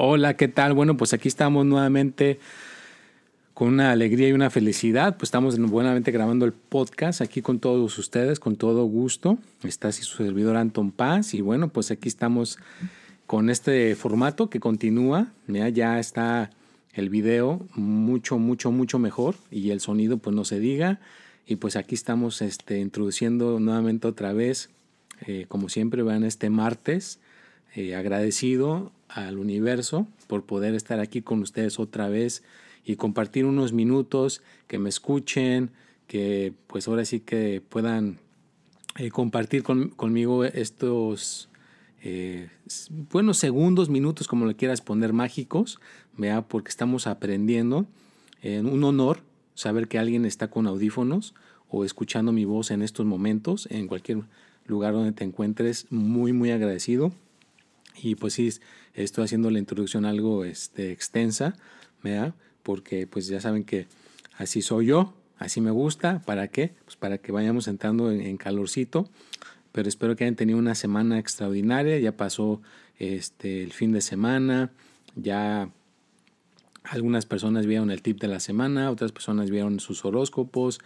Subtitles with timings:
[0.00, 0.74] Hola, ¿qué tal?
[0.74, 2.38] Bueno, pues aquí estamos nuevamente
[3.52, 5.16] con una alegría y una felicidad.
[5.16, 9.38] Pues estamos nuevamente grabando el podcast aquí con todos ustedes, con todo gusto.
[9.64, 12.60] Está así su servidor Anton Paz y bueno, pues aquí estamos
[13.26, 15.32] con este formato que continúa.
[15.48, 16.50] Ya está
[16.92, 21.00] el video mucho, mucho, mucho mejor y el sonido pues no se diga.
[21.44, 24.70] Y pues aquí estamos este, introduciendo nuevamente otra vez,
[25.26, 27.18] eh, como siempre, vean este martes,
[27.74, 32.42] eh, agradecido al universo por poder estar aquí con ustedes otra vez
[32.84, 35.70] y compartir unos minutos, que me escuchen,
[36.06, 38.18] que pues ahora sí que puedan
[38.98, 41.48] eh, compartir conmigo estos
[42.02, 42.48] eh,
[43.10, 45.80] buenos segundos, minutos, como le quieras poner, mágicos,
[46.16, 46.42] ¿vea?
[46.42, 47.86] porque estamos aprendiendo.
[48.42, 49.20] en un honor
[49.54, 51.34] saber que alguien está con audífonos
[51.68, 54.22] o escuchando mi voz en estos momentos, en cualquier
[54.66, 57.12] lugar donde te encuentres, muy, muy agradecido.
[58.02, 58.50] Y pues sí,
[58.94, 61.56] estoy haciendo la introducción algo este, extensa,
[62.02, 62.34] ¿verdad?
[62.68, 63.86] porque pues ya saben que
[64.36, 66.74] así soy yo, así me gusta, ¿para qué?
[66.84, 69.08] Pues para que vayamos entrando en, calorcito,
[69.72, 72.60] pero espero que hayan tenido una semana extraordinaria, ya pasó
[72.98, 74.70] este, el fin de semana,
[75.14, 75.70] ya
[76.84, 80.78] algunas personas vieron el tip de la semana, otras personas vieron sus horóscopos,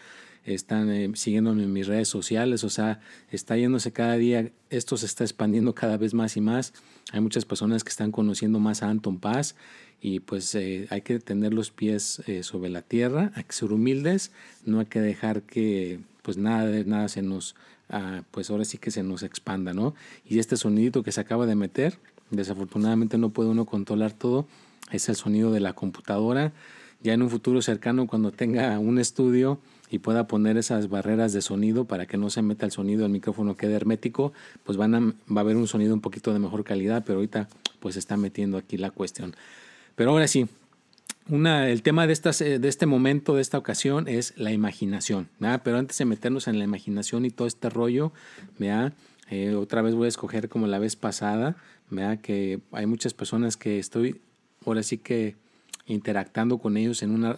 [0.45, 5.07] están eh, siguiéndome en mis redes sociales, o sea, está yéndose cada día, esto se
[5.07, 6.73] está expandiendo cada vez más y más.
[7.13, 9.55] Hay muchas personas que están conociendo más a Anton Paz
[10.01, 13.73] y pues eh, hay que tener los pies eh, sobre la tierra, hay que ser
[13.73, 14.33] humildes,
[14.65, 17.55] no hay que dejar que pues nada nada se nos,
[17.89, 19.95] ah, pues ahora sí que se nos expanda, ¿no?
[20.25, 21.99] Y este sonidito que se acaba de meter,
[22.31, 24.47] desafortunadamente no puede uno controlar todo,
[24.91, 26.53] es el sonido de la computadora.
[27.03, 29.59] Ya en un futuro cercano, cuando tenga un estudio,
[29.93, 33.13] y pueda poner esas barreras de sonido para que no se meta el sonido, el
[33.13, 34.33] micrófono quede hermético,
[34.65, 37.47] pues van a, va a haber un sonido un poquito de mejor calidad, pero ahorita
[37.79, 39.37] pues está metiendo aquí la cuestión.
[39.95, 40.49] Pero ahora sí,
[41.29, 45.29] una, el tema de, estas, de este momento, de esta ocasión, es la imaginación.
[45.63, 48.13] Pero antes de meternos en la imaginación y todo este rollo,
[48.61, 51.57] eh, otra vez voy a escoger como la vez pasada,
[52.23, 54.23] que hay muchas personas que estoy,
[54.65, 55.37] ahora sí que
[55.87, 57.35] interactando con ellos en una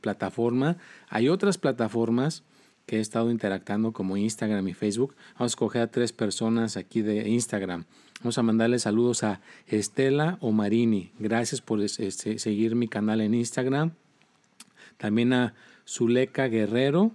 [0.00, 0.76] plataforma.
[1.08, 2.42] Hay otras plataformas
[2.86, 5.14] que he estado interactando como Instagram y Facebook.
[5.34, 7.84] Vamos a escoger a tres personas aquí de Instagram.
[8.20, 11.10] Vamos a mandarle saludos a Estela Omarini.
[11.18, 13.92] Gracias por este, seguir mi canal en Instagram.
[14.96, 15.54] También a
[15.86, 17.12] Zuleika Guerrero.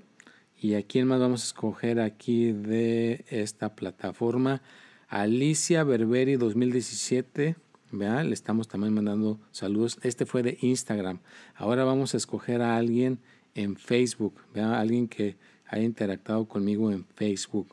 [0.61, 4.61] Y a quién más vamos a escoger aquí de esta plataforma.
[5.07, 7.55] Alicia Berberi 2017.
[7.91, 9.99] Le estamos también mandando saludos.
[10.01, 11.19] Este fue de Instagram.
[11.55, 13.19] Ahora vamos a escoger a alguien
[13.53, 14.35] en Facebook.
[14.53, 14.79] ¿vea?
[14.79, 15.35] Alguien que
[15.67, 17.67] haya interactuado conmigo en Facebook.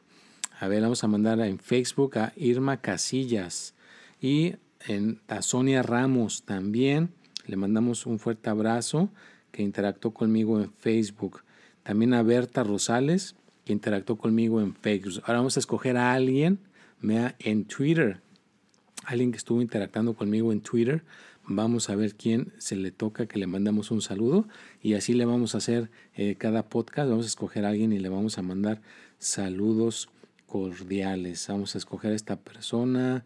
[0.58, 3.74] A ver, vamos a mandar en Facebook a Irma Casillas
[4.20, 4.56] y
[4.88, 7.10] en, a Sonia Ramos también.
[7.46, 9.10] Le mandamos un fuerte abrazo
[9.52, 11.42] que interactuó conmigo en Facebook.
[11.84, 15.22] También a Berta Rosales que interactuó conmigo en Facebook.
[15.26, 16.58] Ahora vamos a escoger a alguien
[17.00, 17.36] ¿vea?
[17.38, 18.20] en Twitter
[19.08, 21.02] alguien que estuvo interactuando conmigo en Twitter.
[21.46, 24.46] Vamos a ver quién se le toca que le mandamos un saludo
[24.82, 27.08] y así le vamos a hacer eh, cada podcast.
[27.08, 28.82] Vamos a escoger a alguien y le vamos a mandar
[29.18, 30.10] saludos
[30.46, 31.46] cordiales.
[31.48, 33.24] Vamos a escoger a esta persona,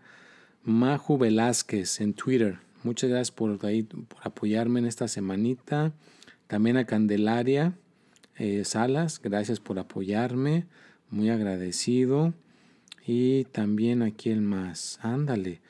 [0.63, 2.59] Maju Velázquez en Twitter.
[2.85, 5.93] Muchas gracias por, ahí, por apoyarme en esta semanita.
[6.47, 7.75] También a Candelaria
[8.37, 10.67] eh, Salas, gracias por apoyarme.
[11.11, 12.35] Muy agradecido.
[13.07, 15.61] Y también aquí el más, ándale,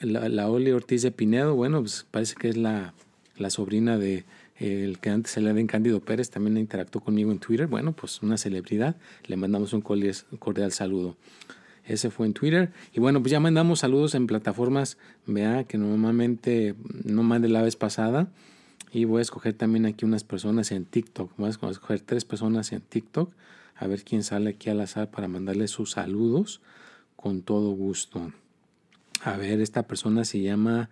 [0.00, 2.92] la, Oli Ortiz de Pinedo, bueno, pues parece que es la,
[3.36, 4.24] la sobrina de
[4.56, 8.22] el que antes se le en Cándido Pérez, también interactuó conmigo en Twitter, bueno, pues
[8.22, 8.96] una celebridad,
[9.26, 11.16] le mandamos un cordial, saludo.
[11.84, 12.72] Ese fue en Twitter.
[12.94, 14.96] Y bueno, pues ya mandamos saludos en plataformas,
[15.26, 18.28] vea, que normalmente no mandé la vez pasada.
[18.90, 21.32] Y voy a escoger también aquí unas personas en TikTok.
[21.36, 23.30] Voy a escoger tres personas en TikTok
[23.76, 26.60] a ver quién sale aquí al azar para mandarle sus saludos
[27.16, 28.32] con todo gusto.
[29.22, 30.90] A ver, esta persona se llama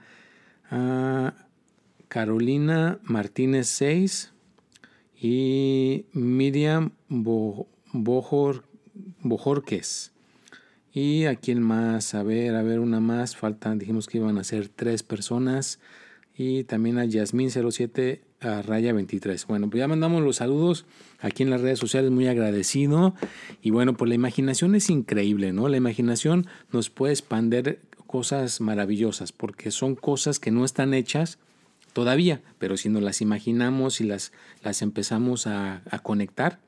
[0.70, 1.34] ah,
[2.08, 4.32] Carolina Martínez 6
[5.20, 8.64] y Miriam Bojor
[9.20, 10.12] Bojorques.
[10.93, 14.44] Y a quién más, a ver, a ver, una más, faltan, dijimos que iban a
[14.44, 15.79] ser tres personas.
[16.37, 19.46] Y también a Yasmin07 a Raya 23.
[19.46, 20.84] Bueno, pues ya mandamos los saludos
[21.20, 23.14] aquí en las redes sociales, muy agradecido.
[23.62, 25.68] Y bueno, pues la imaginación es increíble, ¿no?
[25.68, 31.38] La imaginación nos puede expander cosas maravillosas, porque son cosas que no están hechas
[31.92, 36.58] todavía, pero si nos las imaginamos y las, las empezamos a, conectar,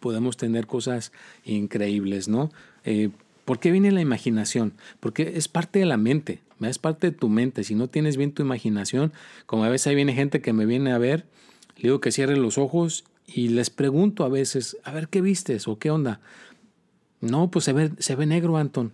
[0.00, 1.12] podemos tener cosas
[1.44, 2.50] increíbles, ¿no?
[2.84, 3.10] Eh,
[3.44, 4.74] ¿Por qué viene la imaginación?
[5.00, 7.64] Porque es parte de la mente, es parte de tu mente.
[7.64, 9.12] Si no tienes bien tu imaginación,
[9.46, 11.26] como a veces ahí viene gente que me viene a ver,
[11.76, 15.68] le digo que cierren los ojos y les pregunto a veces, a ver qué vistes
[15.68, 16.20] o qué onda.
[17.20, 18.92] No, pues se ve, se ve negro, Anton.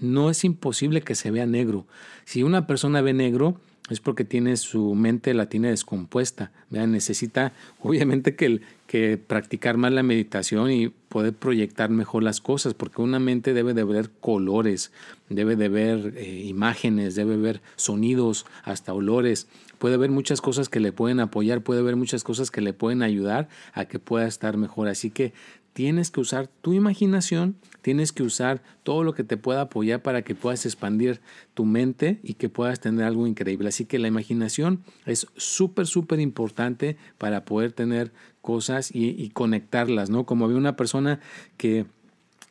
[0.00, 1.86] No es imposible que se vea negro.
[2.24, 6.52] Si una persona ve negro, es porque tiene su mente la tiene descompuesta.
[6.70, 13.02] Necesita obviamente que, que practicar más la meditación y poder proyectar mejor las cosas, porque
[13.02, 14.90] una mente debe de ver colores,
[15.28, 19.48] debe de ver eh, imágenes, debe ver sonidos, hasta olores.
[19.78, 23.02] Puede ver muchas cosas que le pueden apoyar, puede ver muchas cosas que le pueden
[23.02, 24.88] ayudar a que pueda estar mejor.
[24.88, 25.34] Así que
[25.74, 30.22] tienes que usar tu imaginación, tienes que usar todo lo que te pueda apoyar para
[30.22, 31.20] que puedas expandir
[31.52, 33.68] tu mente y que puedas tener algo increíble.
[33.68, 40.24] Así que la imaginación es súper, súper importante para poder tener cosas y, conectarlas, ¿no?
[40.24, 41.18] Como había una persona
[41.56, 41.86] que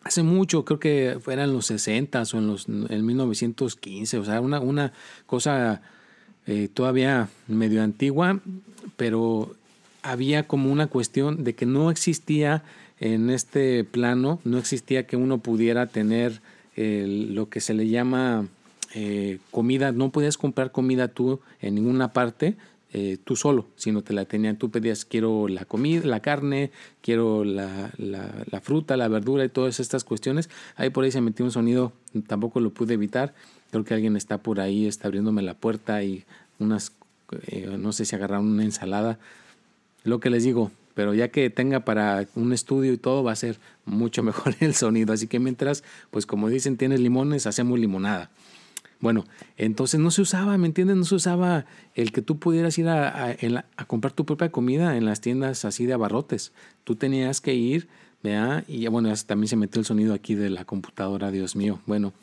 [0.03, 4.41] hace mucho, creo que fuera en los 60 o en los en 1915, o sea,
[4.41, 4.91] una, una
[5.27, 5.81] cosa
[6.45, 8.41] eh, todavía medio antigua,
[8.97, 9.55] pero
[10.01, 12.63] había como una cuestión de que no existía
[12.99, 16.41] en este plano no existía que uno pudiera tener
[16.75, 18.47] lo que se le llama
[18.95, 22.55] eh, comida, no podías comprar comida tú en ninguna parte,
[22.91, 26.69] eh, tú solo, sino te la tenían, tú pedías quiero la comida, la carne,
[27.01, 30.47] quiero la, la, fruta, la verdura y todas estas cuestiones.
[30.75, 31.91] Ahí por ahí se metió un sonido,
[32.27, 33.33] tampoco lo pude evitar.
[33.71, 36.23] Creo que alguien está por ahí, está abriéndome la puerta y
[36.59, 36.91] unas,
[37.47, 39.17] eh, no sé si agarraron una ensalada.
[40.03, 43.35] Lo que les digo, pero ya que tenga para un estudio y todo va a
[43.35, 45.13] ser mucho mejor el sonido.
[45.13, 48.29] Así que mientras, pues como dicen, tienes limones, hacemos limonada.
[49.03, 49.25] Bueno,
[49.57, 50.95] entonces no se usaba, ¿me entiendes?
[50.95, 53.35] No se usaba el que tú pudieras ir a,
[53.85, 56.53] comprar tu propia comida en las tiendas así de abarrotes.
[56.85, 57.89] Tú tenías que ir,
[58.23, 58.63] ¿vea?
[58.65, 61.81] Y bueno, también se metió el sonido aquí de la computadora, Dios mío.
[61.85, 62.13] Bueno,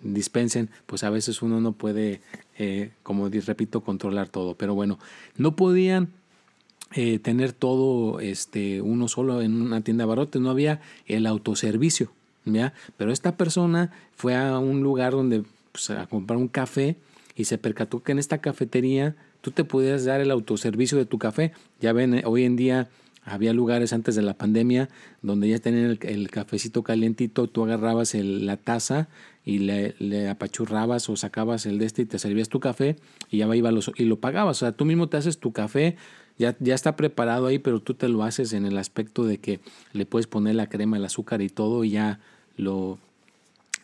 [0.00, 2.22] dispensen, pues a veces uno no puede,
[2.56, 4.54] eh, como repito, controlar todo.
[4.54, 4.98] Pero bueno,
[5.36, 6.08] no podían
[6.92, 12.10] eh, tener todo este, uno solo en una tienda de barrotes, no había el autoservicio.
[12.44, 12.72] ¿ya?
[12.96, 16.96] Pero esta persona fue a un lugar donde pues, a comprar un café
[17.36, 21.18] y se percató que en esta cafetería tú te podías dar el autoservicio de tu
[21.18, 21.52] café.
[21.80, 22.88] Ya ven, eh, hoy en día
[23.24, 24.88] había lugares antes de la pandemia
[25.22, 29.08] donde ya tenían el, cafecito calientito, tú agarrabas la taza
[29.44, 32.96] y le, le, apachurrabas o sacabas el de este y te servías tu café
[33.30, 34.58] y ya iba los, y lo pagabas.
[34.58, 35.96] O sea, tú mismo te haces tu café,
[36.40, 39.60] ya, ya está preparado ahí, pero tú te lo haces en el aspecto de que
[39.92, 42.18] le puedes poner la crema, el azúcar y todo y ya
[42.56, 42.98] lo,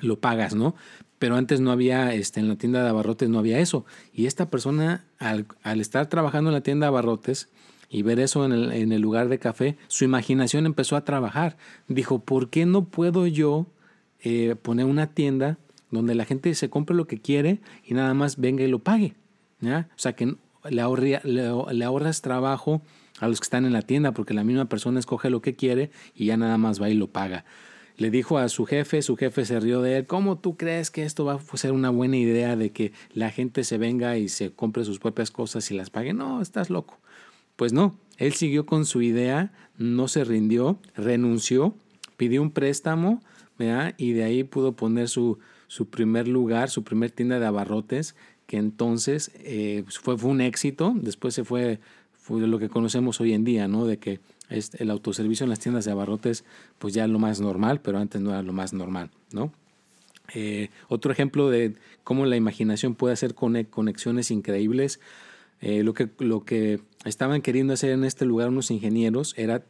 [0.01, 0.75] lo pagas, ¿no?
[1.19, 3.85] Pero antes no había, este, en la tienda de abarrotes no había eso.
[4.15, 7.51] Y esta persona, al, al estar trabajando en la tienda de abarrotes
[7.91, 11.59] y ver eso en el, en el lugar de café, su imaginación empezó a trabajar.
[11.89, 13.67] Dijo, ¿por qué no puedo yo
[14.21, 15.59] eh, poner una tienda
[15.91, 19.15] donde la gente se compre lo que quiere y nada más venga y lo pague?
[19.61, 19.91] ¿ya?
[19.95, 20.37] O sea, que
[20.71, 22.83] le, le, ahorras trabajo
[23.21, 25.91] a los que están en la tienda porque la misma persona escoge lo que quiere
[26.15, 27.45] y ya nada más va y lo paga.
[27.97, 31.05] Le dijo a su jefe, su jefe se rió de él, ¿cómo tú crees que
[31.05, 34.53] esto va a ser una buena idea de que la gente se venga y se
[34.53, 36.13] compre sus propias cosas y las pague?
[36.13, 36.99] No, estás loco.
[37.57, 41.75] Pues no, él siguió con su idea, no se rindió, renunció,
[42.19, 43.23] pidió un préstamo
[43.97, 48.15] y de ahí pudo poner su, su primer lugar, su primer tienda de abarrotes
[48.47, 51.81] que entonces eh, fue, fue un éxito, después se fue,
[52.13, 53.87] fue lo que conocemos hoy en día, ¿no?
[53.87, 56.45] De que el autoservicio en las tiendas de abarrotes,
[56.79, 59.53] pues ya lo más normal, pero antes no era lo más normal, ¿no?
[60.35, 61.75] Eh, otro ejemplo de
[62.05, 65.01] cómo la imaginación puede hacer conexiones increíbles.
[65.61, 69.65] Eh, lo, que, lo que estaban queriendo hacer en este lugar unos ingenieros era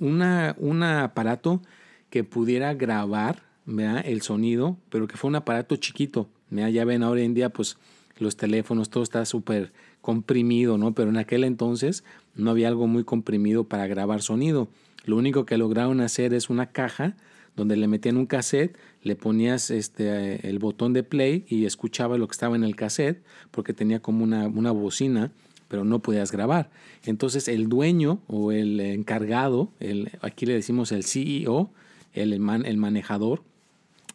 [0.00, 1.62] una, un aparato
[2.10, 6.28] que pudiera grabar el sonido, pero que fue un aparato chiquito.
[6.50, 7.78] Ya ven, ahora en día, pues
[8.18, 10.94] los teléfonos, todo está súper comprimido, ¿no?
[10.94, 12.04] Pero en aquel entonces
[12.34, 14.68] no había algo muy comprimido para grabar sonido.
[15.04, 17.16] Lo único que lograron hacer es una caja
[17.56, 22.26] donde le metían un cassette, le ponías este, el botón de play y escuchaba lo
[22.26, 25.32] que estaba en el cassette porque tenía como una, una bocina,
[25.68, 26.70] pero no podías grabar.
[27.04, 31.70] Entonces el dueño o el encargado, el, aquí le decimos el CEO,
[32.14, 33.42] el, el manejador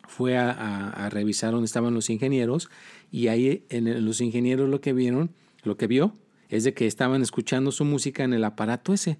[0.07, 2.69] fue a, revisar dónde estaban los ingenieros
[3.11, 5.31] y ahí en los ingenieros lo que vieron,
[5.63, 6.13] lo que vio
[6.49, 9.17] es de que estaban escuchando su música en el aparato ese.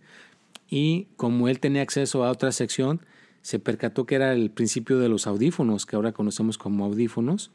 [0.70, 3.01] Y como él tenía acceso a otra sección,
[3.41, 7.51] se percató que era el principio de los audífonos, que ahora conocemos como audífonos.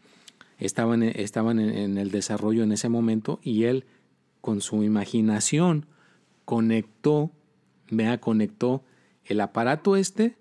[0.58, 3.84] Estaban, estaban en, el desarrollo en ese momento y él
[4.40, 5.86] con su imaginación
[6.44, 7.30] conectó,
[7.90, 8.84] vea, conectó
[9.24, 10.36] el aparato este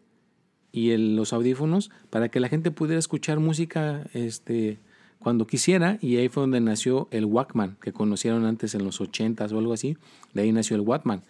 [0.72, 4.80] y los audífonos para que la gente pudiera escuchar música este,
[5.20, 9.52] cuando quisiera y ahí fue donde nació el Walkman que conocieron antes en los 80s
[9.52, 9.98] o algo así,
[10.34, 11.24] de ahí nació el Walkman.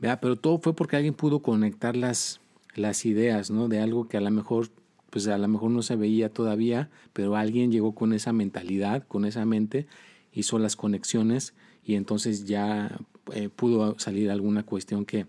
[0.00, 2.40] Pero todo fue porque alguien pudo conectar las,
[2.74, 3.68] las ideas, ¿no?
[3.68, 4.70] De algo que a lo mejor
[5.10, 9.24] pues a lo mejor no se veía todavía, pero alguien llegó con esa mentalidad, con
[9.24, 9.86] esa mente,
[10.32, 11.52] hizo las conexiones
[11.84, 12.96] y entonces ya
[13.32, 15.26] eh, pudo salir alguna cuestión que,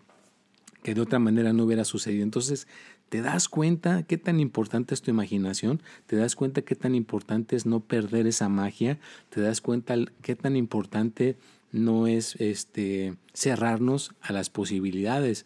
[0.84, 2.24] que de otra manera no hubiera sucedido.
[2.24, 2.68] Entonces,
[3.12, 5.82] ¿te das cuenta qué tan importante es tu imaginación?
[6.08, 9.00] ¿Te das cuenta qué tan importante es no perder esa magia?
[9.30, 11.36] ¿Te das cuenta qué tan importante
[11.74, 15.46] no es este, cerrarnos a las posibilidades?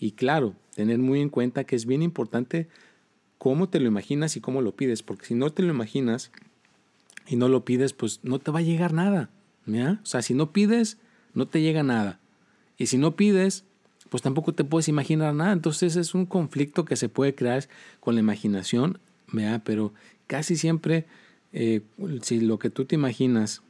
[0.00, 2.68] Y claro, tener muy en cuenta que es bien importante
[3.36, 6.30] cómo te lo imaginas y cómo lo pides, porque si no te lo imaginas
[7.28, 9.28] y no lo pides, pues no te va a llegar nada.
[9.66, 10.96] O sea, si no pides,
[11.34, 12.18] no te llega nada.
[12.78, 13.66] Y si no pides,
[14.12, 15.52] pues tampoco te puedes imaginar nada.
[15.52, 17.66] Entonces es un conflicto que se puede crear
[17.98, 18.98] con la imaginación,
[19.64, 19.94] pero
[20.26, 21.06] casi siempre,
[21.54, 21.80] eh,
[22.20, 23.62] si lo que tú te imaginas,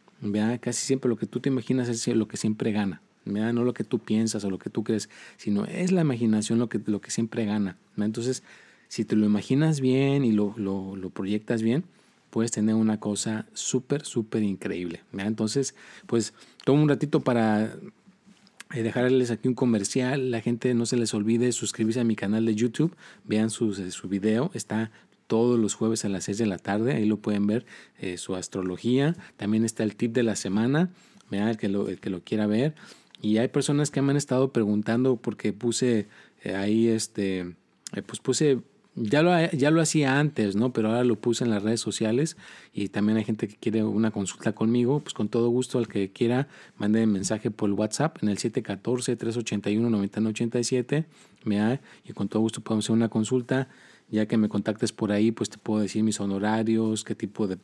[0.61, 3.01] casi siempre lo que tú te imaginas es lo que siempre gana.
[3.25, 6.69] no lo que tú piensas o lo que tú crees, sino es la imaginación lo
[6.69, 7.77] que, lo que siempre gana.
[7.97, 8.43] Entonces,
[8.89, 11.85] si te lo imaginas bien y lo, lo, lo proyectas bien,
[12.31, 15.03] puedes tener una cosa súper, súper increíble.
[15.17, 15.77] Entonces,
[16.09, 16.35] pues
[16.65, 17.77] tomo un ratito para
[18.75, 20.31] eh, dejarles aquí un comercial.
[20.31, 22.95] La gente no se les olvide suscribirse a mi canal de YouTube.
[23.25, 24.50] Vean su, eh, su video.
[24.55, 24.91] Está
[25.26, 26.95] todos los jueves a las 6 de la tarde.
[26.95, 27.67] Ahí lo pueden ver
[27.99, 29.17] eh, su astrología.
[29.37, 30.91] También está el tip de la semana.
[31.31, 32.75] Vean el que lo, el que lo quiera ver.
[33.21, 36.09] Y hay personas que me han estado preguntando porque puse
[36.45, 37.55] ahí este,
[38.07, 38.59] pues puse
[38.95, 40.71] ya lo, ya lo hacía antes, ¿no?
[40.73, 42.37] Pero ahora lo puse en las redes sociales
[42.75, 45.01] y también hay gente que quiere una consulta conmigo.
[45.01, 51.07] Pues con todo gusto, al que quiera, mande mensaje por WhatsApp en el 714-381-9087.
[52.05, 53.69] Y con todo gusto podemos hacer una consulta.
[54.11, 57.57] Ya que me contactes por ahí, pues te puedo decir mis honorarios, qué tipo de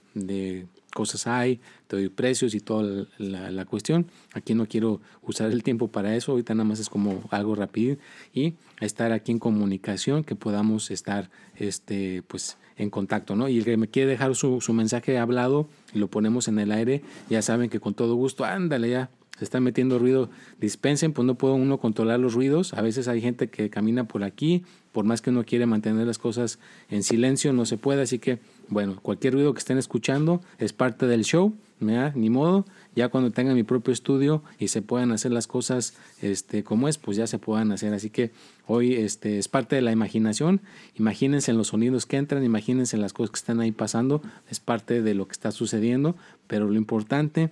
[0.99, 4.07] cosas hay, te doy precios y toda la, cuestión.
[4.35, 7.99] Aquí no quiero usar el tiempo para eso, ahorita nada más es como algo rápido
[8.35, 13.49] y estar aquí en comunicación, que podamos estar este, pues, en contacto, ¿no?
[13.49, 16.73] Y el que me quiere dejar su, su mensaje hablado y lo ponemos en el
[16.73, 20.31] aire, ya saben que con todo gusto, ándale ya, se está metiendo ruido,
[20.61, 22.75] dispensen, pues no puedo uno controlar los ruidos.
[22.75, 26.19] A veces hay gente que camina por aquí, por más que uno quiere mantener las
[26.19, 26.59] cosas
[26.91, 28.03] en silencio, no se puede.
[28.03, 32.65] Así que, bueno, cualquier ruido que estén escuchando es parte del show, ni modo.
[32.95, 36.99] Ya cuando tengan mi propio estudio y se puedan hacer las cosas este, como es,
[36.99, 37.95] pues ya se puedan hacer.
[37.95, 38.33] Así que
[38.67, 40.61] hoy este, es parte de la imaginación.
[40.97, 44.21] Imagínense en los sonidos que entran, imagínense las cosas que están ahí pasando.
[44.51, 46.17] Es parte de lo que está sucediendo.
[46.49, 47.51] Pero lo importante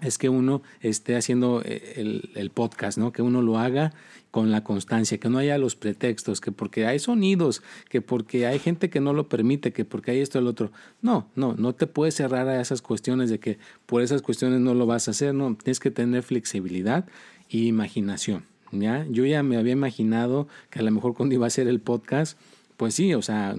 [0.00, 3.12] es que uno esté haciendo eh, el, podcast, ¿no?
[3.12, 3.92] Que uno lo haga
[4.30, 8.58] con la constancia, que no haya los pretextos, que porque hay sonidos, que porque hay
[8.58, 10.70] gente que no lo permite, que porque hay esto el otro.
[11.00, 14.74] No, no, no te puedes cerrar a esas cuestiones de que por esas cuestiones no
[14.74, 17.06] lo vas a hacer, no, tienes que tener flexibilidad
[17.48, 19.06] e imaginación, ¿ya?
[19.10, 22.38] Yo ya me había imaginado que a lo mejor cuando iba a hacer el podcast,
[22.76, 23.54] pues sí, o sea,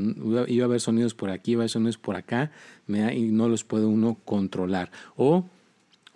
[0.48, 2.52] iba a haber sonidos por aquí, iba a haber sonidos por acá,
[2.88, 4.92] y no los puede uno controlar.
[5.16, 5.50] O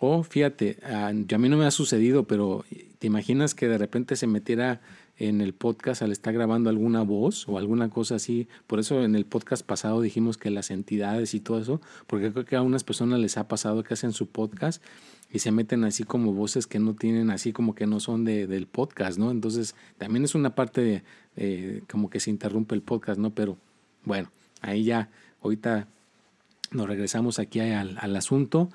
[0.04, 2.66] o fíjate, a, a mí no me ha sucedido, pero
[2.98, 4.82] ¿te imaginas que de repente se metiera
[5.18, 8.48] en el podcast al estar grabando alguna voz o alguna cosa así?
[8.66, 12.46] Por eso en el podcast pasado dijimos que las entidades y todo eso, porque creo
[12.46, 14.84] que a unas personas les ha pasado que hacen su podcast
[15.32, 18.48] y se meten así como voces que no tienen, así como que no son de,
[18.48, 19.30] del podcast, ¿no?
[19.30, 21.04] Entonces también es una parte
[21.36, 23.36] de, como que se interrumpe el podcast, ¿no?
[23.36, 23.56] Pero
[24.04, 24.32] bueno,
[24.62, 25.12] ahí ya,
[25.44, 25.88] ahorita
[26.72, 28.70] nos regresamos aquí al, al asunto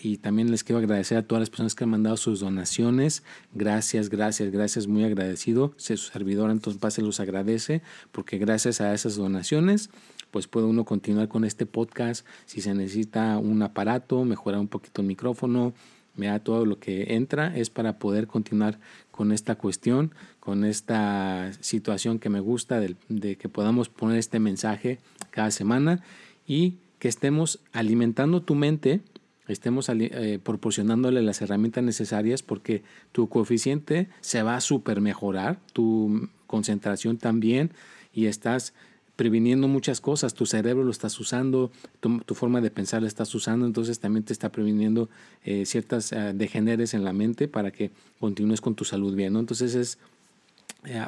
[0.00, 3.24] y también les quiero agradecer a todas las personas que han mandado sus donaciones.
[3.52, 5.74] Gracias, gracias, gracias, muy agradecido.
[5.76, 9.90] Si su servidor entonces se los agradece porque gracias a esas donaciones
[10.30, 12.26] pues puede uno continuar con este podcast.
[12.46, 15.72] Si se necesita un aparato, mejorar un poquito el micrófono,
[16.16, 18.78] da todo lo que entra es para poder continuar
[19.10, 24.38] con esta cuestión, con esta situación que me gusta de, de que podamos poner este
[24.38, 24.98] mensaje
[25.30, 26.02] cada semana
[26.46, 26.76] y
[27.08, 29.00] estemos alimentando tu mente,
[29.48, 32.82] estemos eh, proporcionándole las herramientas necesarias porque
[33.12, 37.70] tu coeficiente se va a super mejorar, tu concentración también
[38.12, 38.72] y estás
[39.16, 40.34] previniendo muchas cosas.
[40.34, 44.32] Tu cerebro lo estás usando, tu, forma de pensar lo estás usando, entonces también te
[44.32, 45.08] está previniendo
[45.44, 49.32] eh, ciertas uh, degeneres en la mente para que continúes con tu salud bien.
[49.32, 49.40] ¿no?
[49.40, 49.98] Entonces es eh,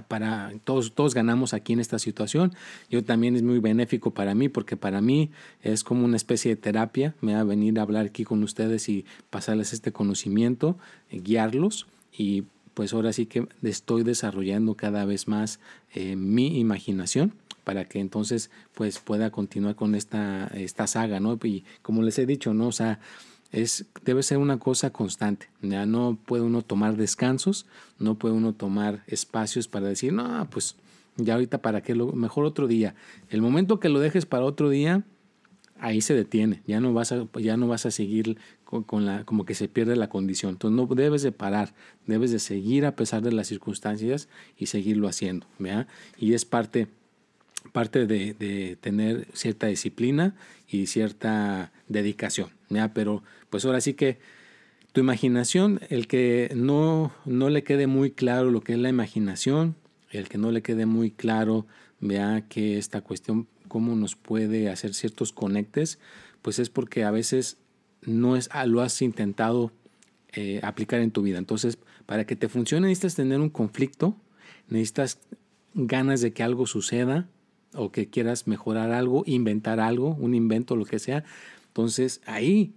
[0.09, 2.55] para todos, todos ganamos aquí en esta situación.
[2.91, 5.31] Yo también es muy benéfico para mí porque para mí
[5.63, 7.15] es como una especie de terapia.
[7.21, 10.79] Me va a venir a hablar aquí con ustedes y pasarles este conocimiento,
[11.11, 12.45] eh, guiarlos y
[12.75, 15.59] pues ahora sí que estoy desarrollando cada vez más
[15.95, 21.39] eh, mi imaginación para que entonces pues pueda continuar con esta, esta saga, ¿no?
[21.43, 22.69] Y como les he dicho, ¿no?
[22.69, 23.01] O sea,
[23.52, 25.49] es, debe ser una cosa constante.
[25.62, 27.67] Ya no puede uno tomar descansos,
[27.99, 30.76] no puede uno tomar espacios para decir, no, pues
[31.17, 32.95] ya ahorita para qué, lo, mejor otro día.
[33.31, 35.05] El momento que lo dejes para otro día,
[35.81, 39.45] ahí se detiene, ya no vas a, ya no vas a seguir con, la, como
[39.45, 40.52] que se pierde la condición.
[40.52, 41.75] Entonces no debes de parar,
[42.07, 45.47] debes de seguir a pesar de las circunstancias y seguirlo haciendo.
[46.19, 46.88] Y es parte
[47.73, 50.35] parte de, tener cierta disciplina
[50.69, 52.93] y cierta dedicación, ¿ya?
[52.95, 54.19] Pero pues ahora sí que
[54.93, 59.77] tu imaginación, el que no, no le quede muy claro lo que es la imaginación,
[60.11, 61.67] el que no le quede muy claro,
[62.00, 65.99] vea que esta cuestión, cómo nos puede hacer ciertos conectes,
[66.43, 67.59] pues es porque a veces
[68.03, 69.73] no es, ah, lo has intentado
[70.33, 71.38] eh, aplicar en tu vida.
[71.38, 74.17] Entonces, para que te funcione necesitas tener un conflicto,
[74.69, 75.19] necesitas
[75.75, 77.29] ganas de que algo suceda,
[77.75, 81.25] o que quieras mejorar algo, inventar algo, un invento, lo que sea,
[81.69, 82.73] entonces ahí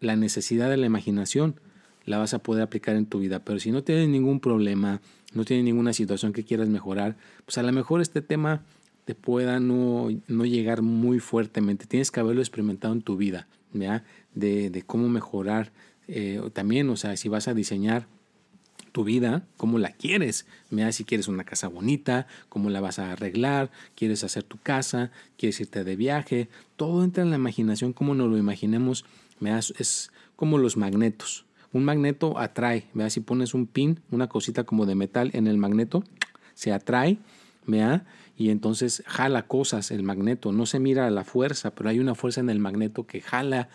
[0.00, 1.60] la necesidad de la imaginación
[2.04, 3.44] la vas a poder aplicar en tu vida.
[3.44, 5.00] Pero si no tienes ningún problema,
[5.32, 8.62] no tienes ninguna situación que quieras mejorar, pues a lo mejor este tema
[9.04, 11.86] te pueda no, no llegar muy fuertemente.
[11.86, 14.04] Tienes que haberlo experimentado en tu vida, ¿ya?
[14.34, 15.72] De, de cómo mejorar.
[16.08, 18.06] Eh, también, o sea, si vas a diseñar
[18.94, 20.46] tu vida, cómo la quieres.
[20.70, 25.10] Mira si quieres una casa bonita, cómo la vas a arreglar, quieres hacer tu casa,
[25.36, 26.48] quieres irte de viaje.
[26.76, 29.04] Todo entra en la imaginación, como nos lo imaginemos.
[29.80, 31.44] Es como los magnetos.
[31.72, 32.86] Un magneto atrae.
[32.94, 36.04] Vea, si pones un pin, una cosita como de metal en el magneto,
[36.54, 37.18] se atrae.
[37.66, 38.06] Vea,
[38.38, 40.52] y entonces jala cosas el magneto.
[40.52, 43.68] No se mira la fuerza, pero hay una fuerza en el magneto que jala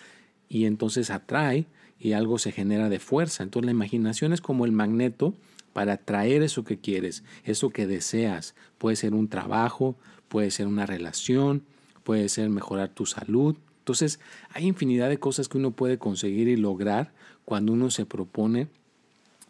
[0.47, 1.67] y entonces atrae
[1.99, 3.43] y algo se genera de fuerza.
[3.43, 5.35] Entonces la imaginación es como el magneto
[5.73, 8.55] para atraer eso que quieres, eso que deseas.
[8.77, 11.63] Puede ser un trabajo, puede ser una relación,
[12.03, 13.57] puede ser mejorar tu salud.
[13.79, 14.19] Entonces
[14.51, 17.13] hay infinidad de cosas que uno puede conseguir y lograr
[17.45, 18.67] cuando uno se propone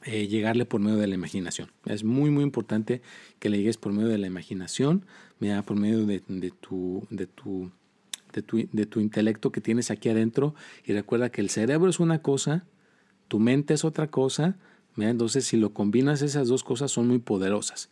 [0.06, 1.72] eh, llegarle por medio de la imaginación.
[1.86, 3.02] Es muy, muy importante
[3.40, 5.06] que le llegues por medio de la imaginación,
[5.66, 7.72] por medio de, de, tu, de tu
[8.34, 8.42] de
[8.86, 10.56] tu, intelecto que tienes aquí adentro.
[10.86, 12.66] Y recuerda que el cerebro es una cosa,
[13.28, 14.56] tu mente es otra cosa,
[14.98, 17.90] entonces si lo combinas esas dos cosas son muy poderosas,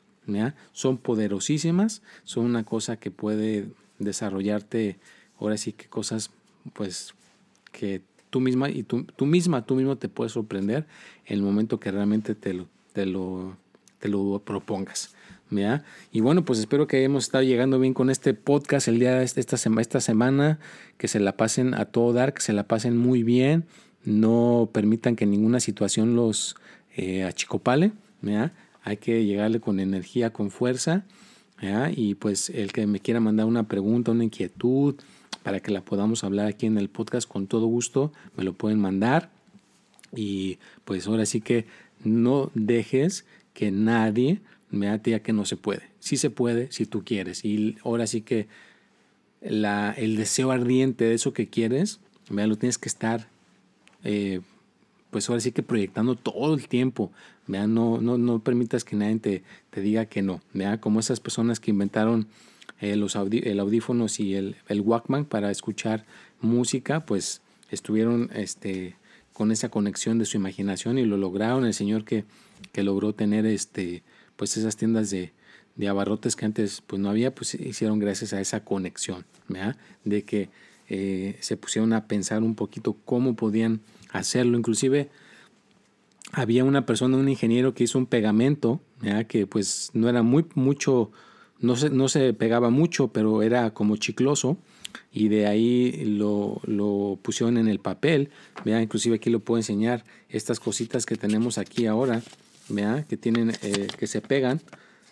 [0.73, 3.69] son poderosísimas, son una cosa que puede
[3.99, 4.97] desarrollarte,
[5.39, 6.31] ahora sí que cosas
[6.73, 7.13] pues
[7.71, 10.85] que tú misma y tú, misma, tú mismo te puedes sorprender
[11.25, 13.55] en el momento que realmente te lo, te lo,
[13.99, 15.15] te lo propongas.
[16.11, 19.23] Y bueno, pues espero que hayamos estado llegando bien con este podcast el día de
[19.23, 20.59] esta, esta semana,
[20.97, 23.65] que se la pasen a todo dar, que se la pasen muy bien,
[24.03, 26.55] no permitan que ninguna situación los
[26.95, 27.91] eh, achicopale,
[28.83, 31.05] hay que llegarle con energía, con fuerza,
[31.95, 34.95] y pues el que me quiera mandar una pregunta, una inquietud,
[35.43, 38.79] para que la podamos hablar aquí en el podcast con todo gusto, me lo pueden
[38.79, 39.29] mandar.
[40.13, 41.65] Y pues ahora sí que
[42.03, 45.83] no dejes que nadie me da que no se puede.
[45.99, 47.45] Sí se puede si tú quieres.
[47.45, 48.47] Y ahora sí que
[49.41, 51.99] la, el deseo ardiente de eso que quieres,
[52.29, 53.27] lo tienes que estar,
[54.03, 54.41] eh,
[55.11, 57.11] pues ahora sí que proyectando todo el tiempo.
[57.47, 60.41] No, no, no permitas que nadie te, te diga que no.
[60.81, 62.27] Como esas personas que inventaron
[62.81, 66.05] eh, los el audífonos y el, el, Walkman para escuchar
[66.41, 68.95] música, pues estuvieron este,
[69.31, 71.65] con esa conexión de su imaginación y lo lograron.
[71.65, 72.25] El señor que,
[72.73, 74.03] que logró tener este
[74.37, 75.33] pues esas tiendas de,
[75.87, 79.25] abarrotes que antes pues no había, pues hicieron gracias a esa conexión,
[80.05, 80.49] De que
[80.89, 84.57] eh, se pusieron a pensar un poquito cómo podían hacerlo.
[84.57, 85.09] Inclusive
[86.31, 88.79] había una persona, un ingeniero que hizo un pegamento,
[89.27, 91.11] que pues no era muy mucho,
[91.59, 94.57] no se, no se pegaba mucho, pero era como chicloso
[95.11, 98.29] y de ahí lo, lo pusieron en el papel.
[98.65, 98.81] ¿vea?
[98.81, 102.21] Inclusive aquí lo puedo enseñar, estas cositas que tenemos aquí ahora
[102.69, 104.61] vea que tienen eh, que se pegan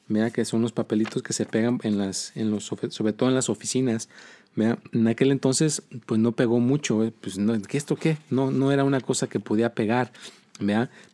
[0.07, 3.35] vea que son los papelitos que se pegan en las en los sobre todo en
[3.35, 4.09] las oficinas
[4.55, 8.51] vea en aquel entonces pues no pegó mucho eh, pues no, ¿qué esto qué no
[8.51, 10.11] no era una cosa que podía pegar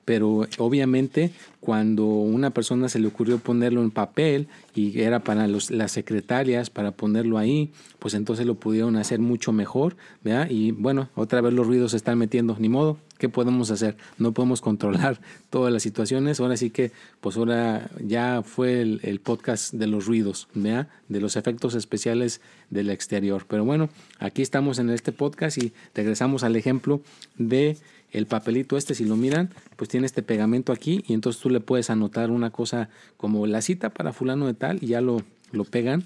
[0.06, 5.72] Pero obviamente cuando una persona se le ocurrió ponerlo en papel y era para los,
[5.72, 10.48] las secretarias, para ponerlo ahí, pues entonces lo pudieron hacer mucho mejor, ¿verdad?
[10.50, 13.98] Y bueno, otra vez los ruidos se están metiendo, ni modo, ¿qué podemos hacer?
[14.18, 19.20] No podemos controlar todas las situaciones, ahora sí que, pues ahora ya fue el, el
[19.20, 20.88] podcast de los ruidos, ¿verdad?
[21.08, 23.46] De los efectos especiales del exterior.
[23.48, 27.02] Pero bueno, aquí estamos en este podcast y regresamos al ejemplo
[27.38, 27.78] de
[28.12, 31.60] el papelito este, si lo miran, pues tiene este pegamento aquí y entonces tú le
[31.60, 35.64] puedes anotar una cosa como la cita para fulano de tal y ya lo, lo
[35.64, 36.06] pegan.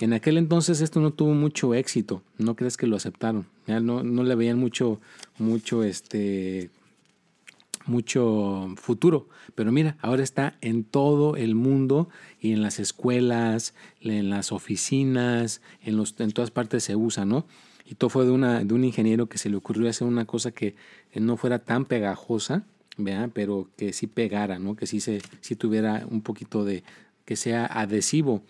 [0.00, 4.02] En aquel entonces esto no tuvo mucho éxito, no crees que lo aceptaron, ya no,
[4.02, 5.00] no le veían mucho,
[5.38, 6.70] mucho, este,
[7.86, 12.08] mucho futuro, pero mira, ahora está en todo el mundo
[12.40, 17.46] y en las escuelas, en las oficinas, en, los, en todas partes se usa, ¿no?
[17.86, 20.50] Y todo fue de, una, de un ingeniero que se le ocurrió hacer una cosa
[20.50, 20.74] que
[21.14, 22.64] no fuera tan pegajosa,
[23.32, 24.76] pero que sí pegara, ¿no?
[24.76, 26.84] que sí, se, sí tuviera un poquito de,
[27.24, 28.42] que sea adhesivo.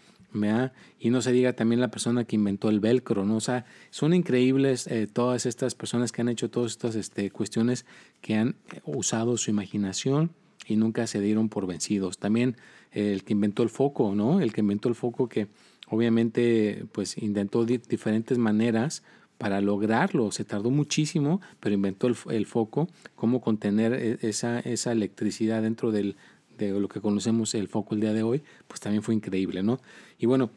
[0.99, 3.37] Y no se diga también la persona que inventó el velcro, ¿no?
[3.37, 7.87] O sea, son increíbles eh, todas estas personas que han hecho todas estas este, cuestiones
[8.21, 10.33] que han usado su imaginación
[10.67, 12.19] y nunca se dieron por vencidos.
[12.19, 12.57] También
[12.91, 14.41] el que inventó el foco, ¿no?
[14.41, 15.49] El que inventó el foco que
[15.89, 19.03] obviamente pues intentó diferentes maneras
[19.39, 20.31] para lograrlo.
[20.31, 26.17] Se tardó muchísimo, pero inventó el, foco, cómo contener e, esa, esa electricidad dentro del,
[26.59, 29.81] de lo que conocemos el foco el día de hoy, pues también fue increíble, ¿no?
[30.19, 30.51] Y bueno,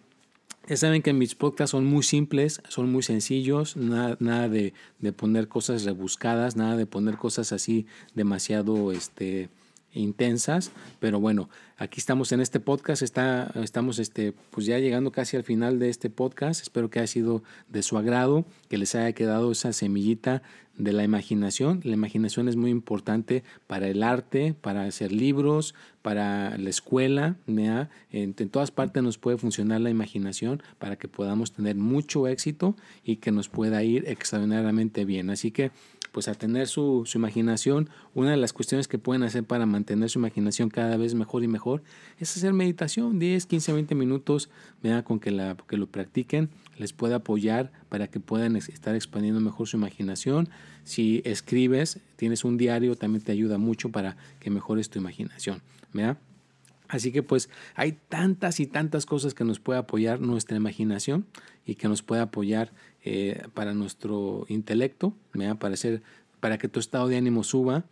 [0.68, 5.14] ya saben que mis podcasts son muy simples, son muy sencillos, nada, nada de, de,
[5.14, 9.50] poner cosas rebuscadas, nada de poner cosas así demasiado, este,
[9.94, 15.38] intensas, pero bueno, aquí estamos en este podcast, está, estamos este, pues ya llegando casi
[15.38, 19.12] al final de este podcast, espero que haya sido de su agrado, que les haya
[19.14, 20.42] quedado esa semillita
[20.78, 21.82] de la imaginación.
[21.84, 27.36] La imaginación es muy importante para el arte, para hacer libros, para la escuela.
[27.48, 32.76] En, en, todas partes nos puede funcionar la imaginación para que podamos tener mucho éxito
[33.04, 35.30] y que nos pueda ir extraordinariamente bien.
[35.30, 35.72] Así que
[36.18, 40.10] pues a tener su, su, imaginación, una de las cuestiones que pueden hacer para mantener
[40.10, 41.84] su imaginación cada vez mejor y mejor
[42.18, 44.50] es hacer meditación, 10, 15, 20 minutos,
[44.82, 45.04] ¿verdad?
[45.04, 49.68] con que, la, que lo practiquen, les puede apoyar para que puedan estar expandiendo mejor
[49.68, 50.50] su imaginación.
[50.86, 55.62] Si escribes, tienes un diario, también te ayuda mucho para que mejores tu imaginación.
[55.94, 56.18] ¿verdad?
[56.88, 61.28] Así que pues hay tantas y tantas cosas que nos puede apoyar nuestra imaginación
[61.68, 62.72] y que nos puede apoyar
[63.04, 65.76] eh, para nuestro intelecto, para,
[66.40, 67.84] para que tu estado de ánimo suba,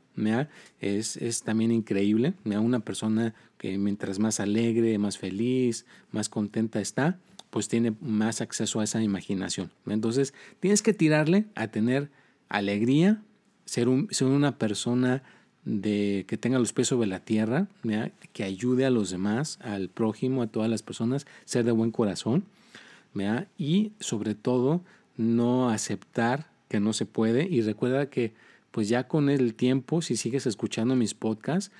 [0.80, 2.34] es, es también increíble.
[2.46, 8.80] Una persona que mientras más alegre, más feliz, más contenta está, pues tiene más acceso
[8.80, 9.72] a esa imaginación.
[9.86, 12.10] Entonces tienes que tirarle a tener
[12.48, 13.22] alegría,
[13.66, 15.22] ser, ser una persona
[15.66, 17.68] de que tenga los pies sobre la tierra,
[18.34, 22.46] que ayude a los demás, al prójimo, a todas las personas, ser de buen corazón,
[23.58, 24.82] y sobre todo
[25.17, 28.34] no aceptar que no se puede y recuerda que
[28.71, 31.71] pues ya con el tiempo, si sigues escuchando mis podcasts,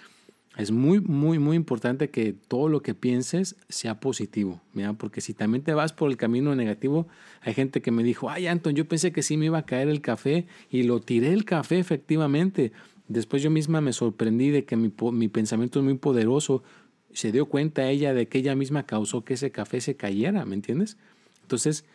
[0.58, 4.62] es muy, muy, muy importante que todo lo que pienses sea positivo,
[4.98, 7.08] porque si también te vas por el camino negativo,
[7.42, 9.90] hay gente que me dijo, ay Anton, yo pensé que sí me iba a caer
[9.90, 12.72] el café y lo tiré el café efectivamente.
[13.10, 16.64] Después yo misma me sorprendí de que mi, mi pensamiento es muy poderoso.
[17.12, 20.56] Se dio cuenta ella de que ella misma causó que ese café se cayera, ¿me
[20.56, 20.98] entiendes?
[21.46, 21.86] Entonces,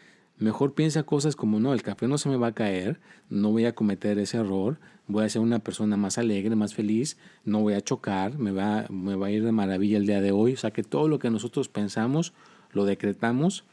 [0.41, 3.67] Mejor piensa cosas como, no, el café no se me va a caer, no voy
[3.67, 7.75] a cometer ese error, voy a ser una persona más alegre, más feliz, no voy
[7.75, 10.55] a chocar, me va, me va a ir de maravilla el día de hoy.
[10.55, 12.33] O sea que todo lo que nosotros pensamos,
[12.73, 13.65] lo decretamos,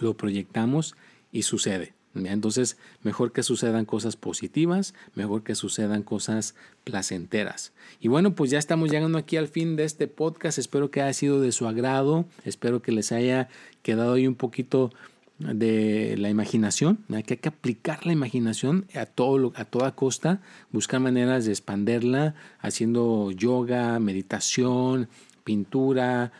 [0.00, 0.96] lo proyectamos
[1.30, 1.92] y sucede.
[2.14, 7.72] Entonces, mejor que sucedan cosas positivas, mejor que sucedan cosas placenteras.
[8.00, 10.58] Y bueno, pues ya estamos llegando aquí al fin de este podcast.
[10.58, 12.26] Espero que haya sido de su agrado.
[12.44, 13.48] Espero que les haya
[13.82, 14.90] quedado ahí un poquito
[15.38, 21.00] de la imaginación, que hay que aplicar la imaginación a, todo, a toda costa, buscar
[21.00, 25.08] maneras de expanderla, haciendo yoga, meditación,
[25.42, 26.32] pintura,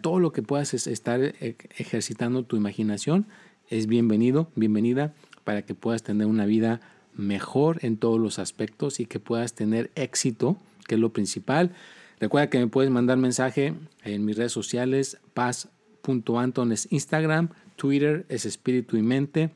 [0.00, 3.26] todo lo que puedas estar e, ejercitando tu imaginación
[3.68, 6.80] es bienvenido, bienvenida para que puedas tener una vida
[7.14, 11.72] mejor en todos los aspectos y que puedas tener éxito, que es lo principal.
[12.20, 13.74] Recuerda que me puedes mandar mensaje
[14.04, 19.50] en mis redes sociales, paz.anton Instagram, Twitter es Espíritu y Mente.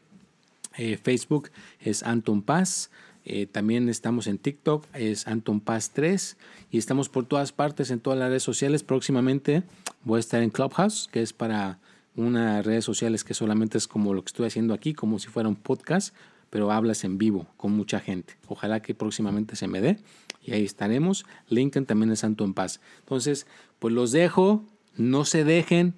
[0.76, 2.90] Eh, Facebook es Anton Paz.
[3.24, 6.36] Eh, también estamos en TikTok, es Anton Paz 3.
[6.70, 8.82] Y estamos por todas partes, en todas las redes sociales.
[8.82, 9.62] Próximamente
[10.04, 11.78] voy a estar en Clubhouse, que es para
[12.16, 15.48] unas redes sociales que solamente es como lo que estoy haciendo aquí, como si fuera
[15.48, 16.14] un podcast.
[16.50, 18.34] pero hablas en vivo con mucha gente.
[18.48, 19.98] Ojalá que próximamente se me dé
[20.42, 21.24] y ahí estaremos.
[21.48, 22.80] Lincoln también es Santo en Paz.
[23.00, 23.46] Entonces,
[23.78, 24.64] pues los dejo,
[24.96, 25.94] no se dejen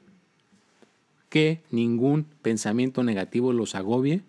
[1.31, 4.21] que ningún pensamiento negativo los agobie.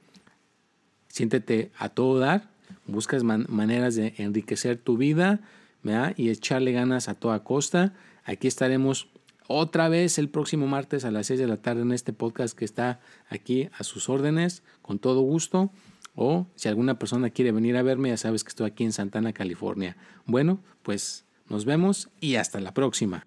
[1.10, 2.50] Siéntete a todo dar,
[2.88, 5.41] buscas maneras de enriquecer tu vida
[6.15, 7.93] y echarle ganas a toda costa.
[8.24, 9.10] Aquí estaremos
[9.47, 12.65] otra vez el próximo martes a las 6 de la tarde en este podcast que
[12.65, 15.71] está aquí a sus órdenes, con todo gusto.
[16.15, 19.34] O si alguna persona quiere venir a verme, ya sabes que estoy aquí en Santana,
[19.34, 19.97] California.
[20.25, 23.25] Bueno, pues nos vemos y hasta la próxima.